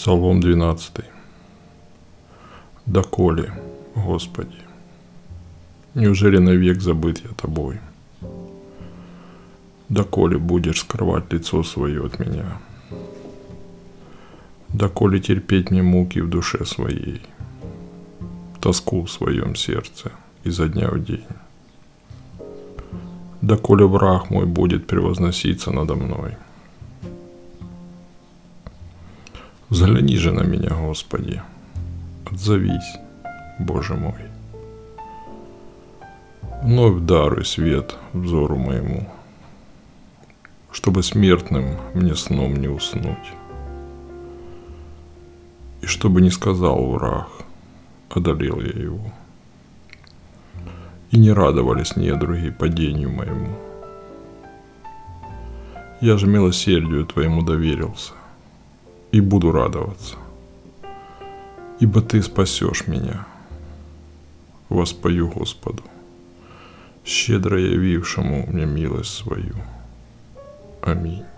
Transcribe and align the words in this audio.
Псалом 0.00 0.40
12. 0.40 0.92
Доколе, 2.86 3.52
Господи, 3.94 4.56
неужели 5.94 6.38
навек 6.38 6.80
забыт 6.80 7.20
я 7.22 7.28
Тобой? 7.36 7.80
Доколе 9.90 10.38
будешь 10.38 10.80
скрывать 10.80 11.30
лицо 11.30 11.62
свое 11.62 12.06
от 12.06 12.18
меня? 12.18 12.58
Доколе 14.68 15.20
терпеть 15.20 15.70
мне 15.70 15.82
муки 15.82 16.20
в 16.20 16.30
душе 16.30 16.64
своей, 16.64 17.20
тоску 18.58 19.02
в 19.02 19.10
своем 19.10 19.54
сердце 19.54 20.12
изо 20.44 20.66
дня 20.68 20.88
в 20.88 21.04
день? 21.04 21.26
Доколе 23.42 23.84
враг 23.84 24.30
мой 24.30 24.46
будет 24.46 24.86
превозноситься 24.86 25.70
надо 25.70 25.94
мной– 25.94 26.36
Взгляни 29.70 30.16
же 30.16 30.32
на 30.32 30.42
меня, 30.42 30.70
Господи, 30.70 31.40
отзовись, 32.28 32.98
Боже 33.60 33.94
мой. 33.94 34.18
Вновь 36.64 37.02
даруй 37.02 37.44
свет 37.44 37.96
взору 38.12 38.56
моему, 38.56 39.08
чтобы 40.72 41.04
смертным 41.04 41.76
мне 41.94 42.16
сном 42.16 42.56
не 42.56 42.66
уснуть. 42.66 43.32
И 45.82 45.86
чтобы 45.86 46.20
не 46.20 46.30
сказал 46.30 46.90
враг, 46.90 47.28
одолел 48.08 48.60
я 48.60 48.76
его. 48.76 49.12
И 51.12 51.16
не 51.16 51.30
радовались 51.30 51.94
недруги 51.94 52.50
падению 52.50 53.10
моему. 53.12 53.56
Я 56.00 56.16
же 56.16 56.26
милосердию 56.26 57.06
Твоему 57.06 57.42
доверился 57.42 58.14
и 59.12 59.20
буду 59.20 59.52
радоваться, 59.52 60.16
ибо 61.80 62.00
Ты 62.00 62.22
спасешь 62.22 62.86
меня. 62.86 63.26
Воспою 64.68 65.28
Господу, 65.28 65.82
щедро 67.04 67.60
явившему 67.60 68.46
мне 68.46 68.66
милость 68.66 69.14
свою. 69.14 69.56
Аминь. 70.82 71.29